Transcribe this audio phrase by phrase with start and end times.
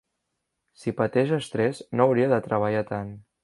[0.83, 3.17] Si pateix estrès no hauria de treballar tant.